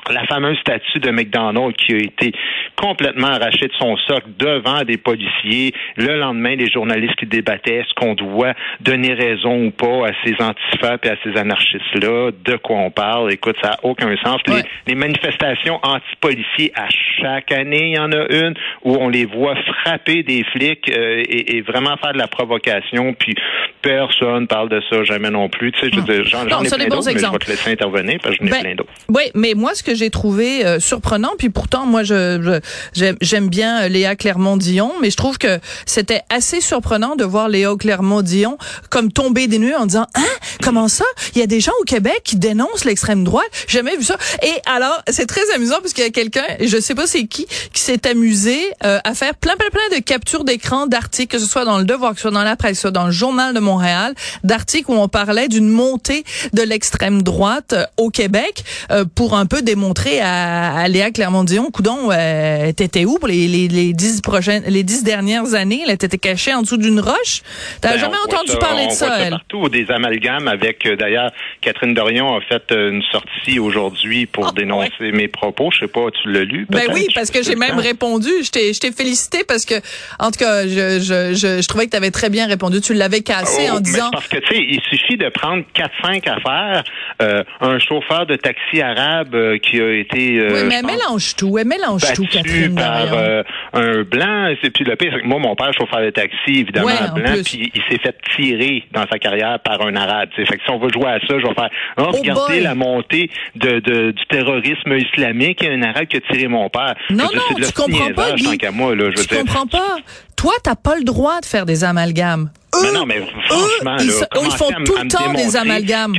la 0.09 0.25
fameuse 0.25 0.57
statue 0.59 0.99
de 0.99 1.11
McDonald's 1.11 1.75
qui 1.77 1.93
a 1.93 1.97
été 1.97 2.31
complètement 2.75 3.27
arrachée 3.27 3.67
de 3.67 3.73
son 3.79 3.95
socle 3.97 4.29
devant 4.37 4.81
des 4.83 4.97
policiers. 4.97 5.73
Le 5.97 6.17
lendemain, 6.17 6.55
les 6.55 6.69
journalistes 6.69 7.15
qui 7.15 7.25
débattaient 7.25 7.75
est-ce 7.75 7.93
qu'on 7.95 8.15
doit 8.15 8.53
donner 8.79 9.13
raison 9.13 9.65
ou 9.65 9.71
pas 9.71 10.07
à 10.07 10.11
ces 10.25 10.33
antifas 10.41 10.97
et 11.03 11.09
à 11.09 11.15
ces 11.23 11.37
anarchistes-là, 11.39 12.31
de 12.43 12.55
quoi 12.57 12.77
on 12.77 12.91
parle. 12.91 13.31
Écoute, 13.31 13.55
ça 13.61 13.71
n'a 13.71 13.77
aucun 13.83 14.15
sens. 14.23 14.39
Les- 14.47 14.51
Ouais. 14.51 14.63
Les, 14.87 14.95
manifestations 14.95 15.79
anti-policiers, 15.83 16.71
à 16.75 16.87
chaque 17.21 17.51
année, 17.51 17.89
il 17.91 17.95
y 17.95 17.99
en 17.99 18.11
a 18.11 18.25
une 18.29 18.53
où 18.83 18.95
on 18.99 19.07
les 19.07 19.25
voit 19.25 19.55
frapper 19.83 20.23
des 20.23 20.43
flics 20.51 20.89
euh, 20.89 21.23
et, 21.27 21.57
et 21.57 21.61
vraiment 21.61 21.95
faire 21.97 22.13
de 22.13 22.17
la 22.17 22.27
provocation, 22.27 23.13
puis 23.13 23.33
personne 23.81 24.47
parle 24.47 24.69
de 24.69 24.81
ça 24.89 25.03
jamais 25.03 25.29
non 25.29 25.49
plus. 25.49 25.71
Tu 25.71 25.79
sais, 25.79 25.89
je 25.91 25.99
veux 25.99 26.03
dire, 26.03 26.25
j'en, 26.25 26.43
ai 26.43 26.47
plein 26.47 26.87
d'autres, 26.87 27.11
mais 27.13 27.19
je 27.19 27.31
vais 27.31 27.37
te 27.37 27.49
laisser 27.49 27.71
intervenir 27.71 28.19
parce 28.21 28.37
que 28.37 28.45
j'en 28.45 28.47
ai 28.47 28.51
Ben, 28.51 28.61
plein 28.61 28.75
d'autres. 28.75 28.91
Oui, 29.09 29.23
mais 29.35 29.53
moi, 29.55 29.73
ce 29.73 29.83
que 29.83 29.90
j'ai 29.95 30.09
trouvé 30.09 30.65
euh, 30.65 30.79
surprenant, 30.79 31.31
puis 31.37 31.49
pourtant, 31.49 31.85
moi, 31.85 32.03
je, 32.03 32.61
je- 32.93 33.15
j'aime, 33.21 33.49
bien 33.49 33.87
Léa 33.87 34.15
Clermont-Dion, 34.15 34.93
mais 35.01 35.09
je 35.11 35.17
trouve 35.17 35.37
que 35.37 35.59
c'était 35.85 36.21
assez 36.29 36.61
surprenant 36.61 37.15
de 37.15 37.23
voir 37.23 37.49
Léa 37.49 37.75
Clermont-Dion 37.77 38.57
comme 38.89 39.11
tomber 39.11 39.47
des 39.47 39.57
nues 39.59 39.75
en 39.75 39.85
disant, 39.85 40.07
hein, 40.15 40.23
comment 40.63 40.87
ça? 40.87 41.05
Il 41.35 41.39
y 41.39 41.43
a 41.43 41.47
des 41.47 41.59
gens 41.59 41.71
au 41.81 41.83
Québec 41.83 42.21
qui 42.23 42.35
dénoncent 42.35 42.85
l'extrême 42.85 43.23
droite? 43.23 43.45
J'ai 43.67 43.79
jamais 43.79 43.97
vu 43.97 44.03
ça. 44.03 44.17
Et 44.43 44.53
alors, 44.65 45.01
c'est 45.09 45.25
très 45.25 45.41
amusant 45.55 45.77
parce 45.81 45.93
qu'il 45.93 46.03
y 46.03 46.07
a 46.07 46.11
quelqu'un, 46.11 46.45
je 46.59 46.79
sais 46.79 46.95
pas 46.95 47.07
c'est 47.07 47.25
qui, 47.25 47.45
qui 47.73 47.81
s'est 47.81 48.07
amusé 48.07 48.57
euh, 48.85 48.99
à 49.03 49.13
faire 49.13 49.35
plein, 49.35 49.55
plein, 49.55 49.69
plein 49.69 49.97
de 49.97 50.01
captures 50.03 50.43
d'écran 50.43 50.87
d'articles, 50.87 51.35
que 51.35 51.39
ce 51.43 51.49
soit 51.49 51.65
dans 51.65 51.77
le 51.77 51.83
Devoir, 51.85 52.11
que 52.11 52.17
ce 52.17 52.23
soit 52.23 52.31
dans 52.31 52.43
la 52.43 52.55
presse, 52.55 52.71
que 52.71 52.75
ce 52.77 52.81
soit 52.81 52.91
dans 52.91 53.05
le 53.07 53.11
Journal 53.11 53.53
de 53.53 53.59
Montréal 53.59 54.13
d'articles 54.43 54.91
où 54.91 54.95
on 54.95 55.07
parlait 55.07 55.47
d'une 55.47 55.67
montée 55.67 56.23
de 56.53 56.61
l'extrême 56.61 57.21
droite 57.23 57.73
euh, 57.73 57.85
au 57.97 58.09
Québec 58.09 58.63
euh, 58.91 59.05
pour 59.15 59.35
un 59.35 59.45
peu 59.45 59.61
démontrer 59.61 59.80
à, 59.85 60.77
à 60.81 60.87
Léa 60.87 61.11
Clermont-Dion, 61.11 61.71
coudon, 61.71 62.09
euh, 62.11 62.71
t'étais 62.73 63.05
où 63.05 63.17
pour 63.17 63.27
les, 63.27 63.47
les, 63.47 63.67
les 63.67 63.93
dix 63.93 64.21
prochaines, 64.21 64.63
les 64.67 64.83
dix 64.83 65.03
dernières 65.03 65.53
années? 65.55 65.81
Là, 65.87 65.97
t'étais 65.97 66.17
caché 66.17 66.53
en 66.53 66.61
dessous 66.61 66.77
d'une 66.77 66.99
roche? 66.99 67.41
T'as 67.81 67.93
Ben, 67.93 67.99
jamais 67.99 68.15
on 68.23 68.31
entendu 68.33 68.51
ça- 68.51 68.57
parler 68.57 68.83
on 68.85 68.87
de 68.87 68.91
ça, 68.93 69.07
voit 69.07 69.17
elle? 69.19 69.29
partout, 69.31 69.69
des 69.69 69.89
amalgames 69.89 70.47
avec, 70.47 70.85
euh, 70.85 70.95
d'ailleurs, 70.95 71.31
Catherine 71.61 71.93
Dorion 71.93 72.35
a 72.35 72.41
fait 72.41 72.71
euh, 72.71 72.91
une 72.91 73.01
sortie 73.11 73.59
aujourd'hui 73.59 74.25
pour 74.27 74.47
Ah, 74.47 74.51
dénoncer 74.55 75.11
mes 75.11 75.27
propos. 75.27 75.69
Je 75.73 75.79
sais 75.79 75.87
pas, 75.87 76.05
tu 76.11 76.31
l'as 76.31 76.43
lu? 76.43 76.67
Ben 76.69 76.83
oui, 76.93 77.07
parce 77.15 77.31
que 77.31 77.41
j'ai 77.43 77.55
même 77.55 77.79
répondu. 77.79 78.29
Je 78.43 78.51
t'ai, 78.51 78.73
je 78.73 78.79
t'ai 78.79 78.91
félicité 78.91 79.43
parce 79.47 79.65
que, 79.65 79.75
en 80.19 80.31
tout 80.31 80.39
cas, 80.39 80.67
je, 80.67 80.99
je, 80.99 81.33
je, 81.33 81.61
je 81.61 81.67
trouvais 81.67 81.85
que 81.85 81.91
tu 81.91 81.97
avais 81.97 82.11
très 82.11 82.29
bien 82.29 82.47
répondu. 82.47 82.81
Tu 82.81 82.93
l'avais 82.93 83.21
cassé 83.21 83.67
Oh, 83.71 83.77
en 83.77 83.79
disant. 83.79 84.09
Parce 84.11 84.27
que, 84.27 84.37
tu 84.37 84.47
sais, 84.55 84.61
il 84.61 84.81
suffit 84.89 85.17
de 85.17 85.29
prendre 85.29 85.63
4-5 85.75 86.27
affaires. 86.29 86.83
Euh, 87.21 87.43
un 87.61 87.79
chauffeur 87.79 88.25
de 88.25 88.35
taxi 88.35 88.81
arabe 88.81 89.35
euh, 89.35 89.57
qui 89.57 89.70
a 89.79 89.93
été... 89.93 90.39
euh, 90.39 90.49
oui, 90.53 90.59
mais 90.67 90.75
elle 90.75 90.81
pense, 90.81 90.91
mélange 90.91 91.35
tout. 91.35 91.57
Elle 91.57 91.67
mélange 91.67 92.01
tout, 92.15 92.25
Catherine. 92.25 92.75
par 92.75 93.13
euh, 93.13 93.43
un 93.73 94.01
blanc. 94.03 94.47
Et 94.63 94.69
puis 94.71 94.83
le 94.83 94.95
pire, 94.95 95.11
c'est 95.15 95.21
que 95.21 95.27
moi, 95.27 95.39
mon 95.39 95.55
père, 95.55 95.71
chauffeur 95.73 96.01
de 96.01 96.09
taxi, 96.09 96.35
évidemment, 96.47 96.87
Ouais, 96.87 96.93
blanc, 97.13 97.33
puis 97.45 97.71
il 97.73 97.81
s'est 97.89 97.99
fait 98.01 98.15
tirer 98.35 98.83
dans 98.91 99.05
sa 99.11 99.19
carrière 99.19 99.59
par 99.59 99.81
un 99.85 99.95
arabe. 99.95 100.29
tu 100.35 100.41
sais. 100.41 100.47
Fait 100.49 100.57
que 100.57 100.63
si 100.63 100.69
on 100.71 100.79
veut 100.79 100.89
jouer 100.91 101.07
à 101.11 101.19
ça, 101.19 101.35
je 101.39 101.47
vais 101.47 101.53
faire 101.53 101.69
oh, 101.97 102.03
regardez 102.11 102.53
boy. 102.55 102.61
la 102.61 102.75
montée 102.75 103.29
de, 103.55 103.79
de- 103.79 104.11
du 104.11 104.25
terrorisme 104.27 104.93
islamique. 104.97 105.59
Il 105.61 105.67
y 105.67 105.69
a 105.69 105.73
un 105.73 105.83
arabe 105.83 106.05
qui 106.05 106.17
a 106.17 106.21
tiré 106.21 106.47
mon 106.47 106.69
père. 106.69 106.95
Non, 107.11 107.25
Je 107.31 107.37
veux 107.37 107.39
dire, 107.39 107.43
non, 107.59 107.67
tu 107.67 107.73
comprends 107.73 108.13
pas, 108.13 108.31
Guy. 108.33 108.43
tant 108.43 108.55
qu'à 108.57 108.71
moi, 108.71 108.95
là, 108.95 109.09
je 109.15 109.23
tu 109.23 109.35
comprends 109.35 109.67
pas? 109.67 109.97
Toi, 110.35 110.53
t'as 110.63 110.75
pas 110.75 110.95
le 110.95 111.03
droit 111.03 111.39
de 111.39 111.45
faire 111.45 111.65
des 111.67 111.83
amalgames. 111.83 112.49
Mais 112.81 112.89
Eux, 112.89 112.93
non, 112.93 113.05
mais 113.05 113.21
franchement, 113.47 113.95
eux, 113.99 114.03
ils, 114.03 114.07
là, 114.07 114.49
font 114.57 114.69
tout 114.85 114.95
le 115.01 115.07
temps 115.07 115.33
des 115.33 115.55
amalgames. 115.55 116.13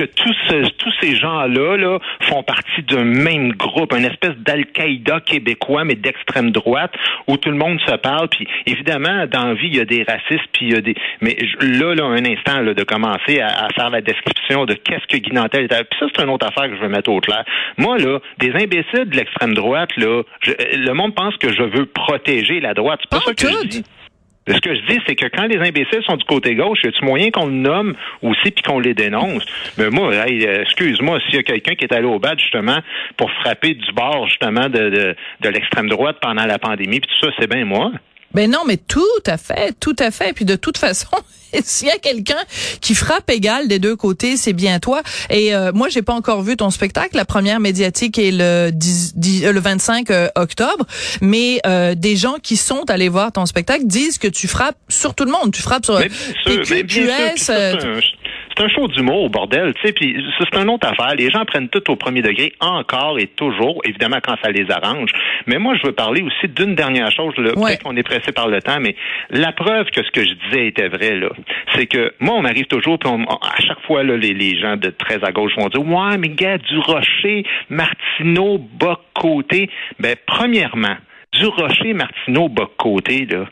Que, 0.00 0.06
tous, 0.06 0.34
ce- 0.48 0.70
tous 0.78 0.92
ces 1.02 1.14
gens-là 1.16 1.76
là, 1.76 1.98
font 2.22 2.42
partie 2.42 2.82
d'un 2.82 3.04
même 3.04 3.52
groupe, 3.52 3.92
une 3.92 4.06
espèce 4.06 4.34
d'Al-Qaïda 4.38 5.20
québécois, 5.20 5.84
mais 5.84 5.94
d'extrême 5.94 6.52
droite, 6.52 6.92
où 7.28 7.36
tout 7.36 7.50
le 7.50 7.56
monde 7.56 7.78
se 7.86 7.94
parle. 7.96 8.28
Puis 8.28 8.46
évidemment, 8.66 9.26
dans 9.26 9.44
la 9.48 9.54
vie, 9.54 9.66
il 9.68 9.76
y 9.76 9.80
a 9.80 9.84
des 9.84 10.02
racistes, 10.04 10.48
puis 10.54 10.66
il 10.68 10.72
y 10.72 10.76
a 10.76 10.80
des. 10.80 10.94
Mais 11.20 11.36
là, 11.60 11.94
là, 11.94 12.04
un 12.04 12.24
instant, 12.24 12.60
là, 12.60 12.72
de 12.72 12.82
commencer 12.84 13.40
à, 13.40 13.66
à 13.66 13.68
faire 13.74 13.90
la 13.90 14.00
description 14.00 14.64
de 14.64 14.72
qu'est-ce 14.74 15.06
que 15.06 15.18
Guy 15.18 15.32
Nantel 15.34 15.64
est. 15.64 15.68
Puis 15.68 15.98
ça, 16.00 16.06
c'est 16.14 16.22
une 16.22 16.30
autre 16.30 16.46
affaire 16.46 16.70
que 16.70 16.76
je 16.76 16.80
veux 16.80 16.88
mettre 16.88 17.10
au 17.10 17.20
clair. 17.20 17.44
Moi, 17.76 17.98
là, 17.98 18.18
des 18.38 18.52
imbéciles 18.52 19.04
de 19.10 19.16
l'extrême 19.16 19.52
droite, 19.54 19.90
là, 19.98 20.22
je- 20.42 20.52
le 20.78 20.92
monde 20.94 21.14
pense 21.14 21.36
que 21.36 21.52
je 21.52 21.62
veux 21.62 21.84
protéger 21.86 22.60
la 22.60 22.72
droite. 22.74 23.00
C'est 23.02 23.10
pas 23.10 23.18
Pas 23.18 23.24
ça 23.26 23.34
que 23.34 23.46
tout. 23.52 23.58
je 23.64 23.68
dis. 23.68 23.84
Ce 24.54 24.60
que 24.60 24.74
je 24.74 24.80
dis, 24.86 25.00
c'est 25.06 25.14
que 25.14 25.26
quand 25.26 25.46
les 25.46 25.58
imbéciles 25.58 26.02
sont 26.04 26.16
du 26.16 26.24
côté 26.24 26.54
gauche, 26.54 26.78
y 26.84 26.88
a-tu 26.88 27.04
moyen 27.04 27.30
qu'on 27.30 27.46
le 27.46 27.52
nomme 27.52 27.94
aussi 28.22 28.50
puis 28.50 28.62
qu'on 28.62 28.80
les 28.80 28.94
dénonce? 28.94 29.44
Mais 29.78 29.90
moi, 29.90 30.12
euh, 30.12 30.62
excuse-moi, 30.62 31.20
s'il 31.26 31.36
y 31.36 31.38
a 31.38 31.42
quelqu'un 31.42 31.74
qui 31.74 31.84
est 31.84 31.94
allé 31.94 32.06
au 32.06 32.18
bad 32.18 32.38
justement 32.38 32.78
pour 33.16 33.30
frapper 33.30 33.74
du 33.74 33.92
bord 33.92 34.26
justement 34.28 34.68
de, 34.68 34.90
de, 34.90 35.16
de 35.40 35.48
l'extrême 35.48 35.88
droite 35.88 36.18
pendant 36.20 36.46
la 36.46 36.58
pandémie, 36.58 37.00
puis 37.00 37.10
tout 37.10 37.26
ça, 37.26 37.32
c'est 37.38 37.48
bien 37.48 37.64
moi. 37.64 37.92
Ben 38.34 38.50
non, 38.50 38.60
mais 38.66 38.76
tout 38.76 39.00
à 39.26 39.36
fait, 39.36 39.74
tout 39.80 39.96
à 39.98 40.10
fait. 40.10 40.32
Puis 40.32 40.44
de 40.44 40.56
toute 40.56 40.78
façon, 40.78 41.08
s'il 41.64 41.88
y 41.88 41.90
a 41.90 41.98
quelqu'un 41.98 42.38
qui 42.80 42.94
frappe 42.94 43.28
égal 43.30 43.66
des 43.68 43.78
deux 43.78 43.96
côtés, 43.96 44.36
c'est 44.36 44.52
bien 44.52 44.78
toi. 44.78 45.02
Et 45.30 45.54
euh, 45.54 45.72
moi, 45.72 45.88
j'ai 45.88 46.02
pas 46.02 46.12
encore 46.12 46.42
vu 46.42 46.56
ton 46.56 46.70
spectacle. 46.70 47.16
La 47.16 47.24
première 47.24 47.60
médiatique 47.60 48.18
est 48.18 48.30
le 48.30 48.70
10 48.72 49.14
10 49.16 49.44
euh, 49.46 49.52
le 49.52 49.60
25 49.60 50.10
euh, 50.10 50.28
octobre. 50.36 50.86
Mais 51.20 51.60
euh, 51.66 51.94
des 51.94 52.16
gens 52.16 52.36
qui 52.42 52.56
sont 52.56 52.88
allés 52.88 53.08
voir 53.08 53.32
ton 53.32 53.46
spectacle 53.46 53.84
disent 53.86 54.18
que 54.18 54.28
tu 54.28 54.46
frappes 54.46 54.78
sur 54.88 55.14
tout 55.14 55.24
le 55.24 55.32
monde. 55.32 55.52
Tu 55.52 55.62
frappes 55.62 55.84
sur 55.84 55.98
Mais 55.98 56.08
bien 56.08 56.16
sûr, 56.44 56.44
mais 56.46 56.56
bien 56.56 56.64
sûr, 56.64 56.86
puis 56.86 57.34
PQS. 57.34 57.36
ça, 57.36 57.52
euh, 57.54 58.00
c'est 58.56 58.64
un- 58.64 58.68
show 58.68 58.86
d'humour, 58.88 59.30
bordel, 59.30 59.74
tu 59.74 59.86
sais, 59.86 59.92
puis 59.92 60.16
c'est 60.38 60.56
une 60.60 60.68
autre 60.70 60.86
affaire. 60.86 61.14
Les 61.16 61.30
gens 61.30 61.44
prennent 61.44 61.68
tout 61.68 61.90
au 61.90 61.96
premier 61.96 62.22
degré, 62.22 62.52
encore 62.60 63.18
et 63.18 63.26
toujours, 63.26 63.80
évidemment 63.84 64.18
quand 64.22 64.36
ça 64.42 64.50
les 64.50 64.70
arrange. 64.70 65.10
Mais 65.46 65.58
moi, 65.58 65.74
je 65.80 65.86
veux 65.86 65.92
parler 65.92 66.22
aussi 66.22 66.46
d'une 66.48 66.74
dernière 66.74 67.10
chose, 67.10 67.34
là. 67.36 67.50
Ouais. 67.56 67.70
Peut-être 67.70 67.82
qu'on 67.82 67.96
est 67.96 68.02
pressé 68.02 68.32
par 68.32 68.48
le 68.48 68.60
temps, 68.62 68.78
mais 68.80 68.94
la 69.30 69.52
preuve 69.52 69.86
que 69.90 70.02
ce 70.04 70.10
que 70.10 70.24
je 70.24 70.34
disais 70.34 70.66
était 70.68 70.88
vrai, 70.88 71.16
là, 71.16 71.30
c'est 71.74 71.86
que 71.86 72.12
moi, 72.20 72.34
on 72.36 72.42
m'arrive 72.42 72.66
toujours, 72.66 72.98
puis 72.98 73.08
on- 73.10 73.24
à 73.24 73.60
chaque 73.66 73.80
fois, 73.86 74.02
là, 74.04 74.16
les, 74.16 74.34
les 74.34 74.58
gens 74.58 74.76
de 74.76 74.90
très 74.90 75.22
à 75.24 75.32
gauche 75.32 75.52
vont 75.56 75.68
dire, 75.68 75.84
ouais, 75.84 76.16
mais 76.18 76.28
gars, 76.28 76.58
du 76.58 76.78
Rocher, 76.78 77.44
Martineau, 77.70 78.58
Boc-Côté. 78.58 79.70
Ben, 79.98 80.14
premièrement, 80.26 80.96
du 81.32 81.46
Rocher, 81.46 81.92
Martineau, 81.94 82.48
Boc-Côté, 82.48 83.26
là, 83.26 83.46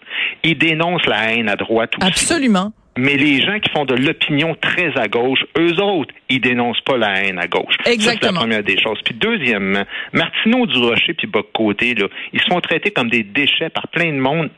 ils 0.44 0.56
dénoncent 0.58 1.06
la 1.06 1.32
haine 1.32 1.48
à 1.48 1.56
droite 1.56 1.92
aussi. 2.00 2.06
Absolument. 2.08 2.72
Mais 2.98 3.16
les 3.16 3.40
gens 3.40 3.60
qui 3.60 3.70
font 3.70 3.84
de 3.84 3.94
l'opinion 3.94 4.56
très 4.60 4.90
à 4.98 5.06
gauche, 5.06 5.44
eux 5.56 5.80
autres, 5.80 6.12
ils 6.28 6.40
dénoncent 6.40 6.80
pas 6.80 6.96
la 6.96 7.22
haine 7.22 7.38
à 7.38 7.46
gauche. 7.46 7.74
Ça, 7.84 7.92
c'est 7.94 8.22
la 8.22 8.32
première 8.32 8.64
des 8.64 8.76
choses. 8.76 8.98
Puis 9.04 9.14
deuxièmement, 9.14 9.84
Martineau, 10.12 10.66
Durocher 10.66 11.14
puis 11.14 11.28
Boc-Côté, 11.28 11.94
là, 11.94 12.08
ils 12.32 12.40
sont 12.40 12.60
traités 12.60 12.90
comme 12.90 13.08
des 13.08 13.22
déchets 13.22 13.70
par 13.70 13.86
plein 13.86 14.12
de 14.12 14.18
monde. 14.18 14.50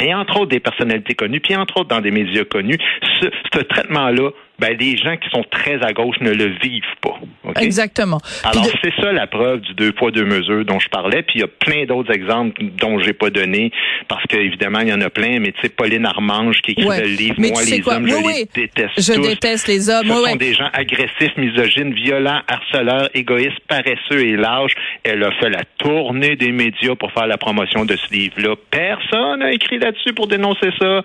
Et 0.00 0.14
entre 0.14 0.38
autres 0.38 0.50
des 0.50 0.60
personnalités 0.60 1.14
connues, 1.14 1.40
puis 1.40 1.56
entre 1.56 1.78
autres 1.78 1.88
dans 1.88 2.00
des 2.00 2.12
médias 2.12 2.44
connus, 2.44 2.78
ce, 3.20 3.26
ce 3.52 3.58
traitement-là, 3.62 4.30
ben, 4.60 4.76
les 4.78 4.96
gens 4.96 5.16
qui 5.16 5.28
sont 5.30 5.44
très 5.50 5.82
à 5.82 5.92
gauche 5.92 6.20
ne 6.20 6.30
le 6.30 6.46
vivent 6.62 6.84
pas. 7.00 7.18
Exactement. 7.56 8.18
Alors, 8.44 8.64
de- 8.64 8.70
c'est 8.82 8.94
ça 9.00 9.12
la 9.12 9.26
preuve 9.26 9.60
du 9.60 9.74
deux 9.74 9.92
poids, 9.92 10.10
deux 10.10 10.24
mesures 10.24 10.64
dont 10.64 10.78
je 10.78 10.88
parlais. 10.88 11.22
Puis 11.22 11.36
il 11.36 11.40
y 11.40 11.44
a 11.44 11.48
plein 11.48 11.84
d'autres 11.86 12.12
exemples 12.12 12.60
dont 12.80 12.98
j'ai 13.00 13.12
pas 13.12 13.30
donné, 13.30 13.70
parce 14.08 14.22
qu'évidemment, 14.24 14.80
il 14.80 14.88
y 14.88 14.92
en 14.92 15.00
a 15.00 15.10
plein, 15.10 15.38
mais 15.40 15.52
tu 15.52 15.60
sais, 15.62 15.68
Pauline 15.68 16.06
Armange 16.06 16.60
qui 16.62 16.72
écrit 16.72 16.86
Ouais. 16.86 17.00
le 17.00 17.08
livre 17.08 17.34
Mais 17.38 17.50
Moi, 17.50 17.62
les 17.64 17.80
quoi? 17.80 17.94
hommes, 17.96 18.04
Oui, 18.04 18.10
je 18.10 18.16
oui. 18.26 18.32
les 18.54 18.62
déteste 18.66 19.00
Je 19.00 19.12
tous. 19.14 19.20
déteste 19.28 19.66
les 19.68 19.90
hommes. 19.90 20.06
Ce 20.06 20.12
Oui, 20.12 20.30
sont 20.30 20.36
des 20.36 20.54
gens 20.54 20.68
agressifs, 20.72 21.36
misogynes, 21.36 21.92
violents, 21.94 22.40
harceleurs, 22.48 23.08
égoïstes, 23.14 23.60
paresseux 23.68 24.20
et 24.26 24.36
lâches. 24.36 24.72
Elle 25.04 25.22
a 25.24 25.30
fait 25.32 25.50
la 25.50 25.62
tournée 25.78 26.36
des 26.36 26.52
médias 26.52 26.94
pour 26.94 27.12
faire 27.12 27.26
la 27.26 27.38
promotion 27.38 27.84
de 27.84 27.96
ce 27.96 28.12
livre-là. 28.12 28.54
Personne 28.70 29.40
n'a 29.40 29.52
écrit 29.52 29.78
là-dessus 29.78 30.12
pour 30.12 30.26
dénoncer 30.26 30.70
ça. 30.78 31.02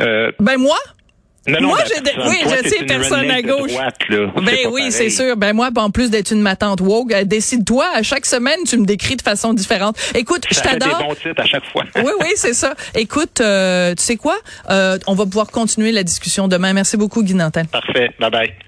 Euh, 0.00 0.32
Ben 0.40 0.56
moi? 0.58 0.76
Non, 1.48 1.60
non, 1.60 1.68
Moi, 1.68 1.78
j'ai 1.86 2.00
oui, 2.28 2.36
toi, 2.42 2.52
je 2.64 2.68
sais, 2.68 2.84
personne 2.84 3.30
à 3.30 3.42
gauche. 3.42 3.70
droite, 3.72 3.96
là. 4.08 4.26
Ben 4.42 4.56
oui, 4.70 4.90
c'est 4.90 5.10
sûr. 5.10 5.36
Ben 5.36 5.52
moi, 5.52 5.70
en 5.76 5.90
plus 5.90 6.10
d'être 6.10 6.30
une 6.32 6.40
matante 6.42 6.80
woke, 6.80 7.12
euh, 7.12 7.24
décide-toi. 7.24 7.86
À 7.94 8.02
chaque 8.02 8.26
semaine, 8.26 8.58
tu 8.68 8.76
me 8.76 8.84
décris 8.86 9.16
de 9.16 9.22
façon 9.22 9.54
différente. 9.54 9.96
Écoute, 10.14 10.44
je 10.50 10.56
des 10.56 10.60
t'adore. 10.62 11.02
bons 11.06 11.14
titres 11.14 11.40
à 11.40 11.46
chaque 11.46 11.64
fois. 11.72 11.84
Oui, 11.96 12.12
oui, 12.20 12.28
c'est 12.36 12.54
ça. 12.54 12.74
Écoute, 12.94 13.40
euh, 13.40 13.94
tu 13.94 14.02
sais 14.02 14.16
quoi? 14.16 14.36
Euh, 14.70 14.98
on 15.06 15.14
va 15.14 15.24
pouvoir 15.24 15.48
continuer 15.50 15.92
la 15.92 16.02
discussion 16.02 16.46
demain. 16.48 16.72
Merci 16.72 16.96
beaucoup, 16.96 17.22
Guy 17.22 17.34
Nantel. 17.34 17.66
Parfait. 17.66 18.10
Bye 18.20 18.30
bye. 18.30 18.65